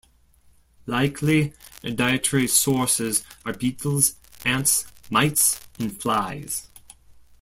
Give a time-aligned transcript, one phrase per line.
[0.87, 1.53] Likely
[1.83, 6.69] dietary sources are beetles, ants, mites, and flies.